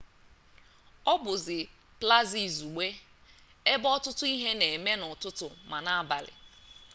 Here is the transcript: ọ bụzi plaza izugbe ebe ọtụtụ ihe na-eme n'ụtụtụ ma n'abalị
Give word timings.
ọ 1.11 1.13
bụzi 1.23 1.59
plaza 1.99 2.39
izugbe 2.47 2.87
ebe 3.73 3.87
ọtụtụ 3.95 4.23
ihe 4.35 4.51
na-eme 4.59 4.91
n'ụtụtụ 4.99 5.45
ma 5.69 5.77
n'abalị 5.85 6.33